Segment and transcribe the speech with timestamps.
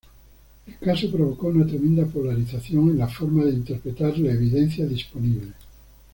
[0.65, 5.53] El caso provocó una tremenda polarización en la forma de interpretar la evidencia disponible.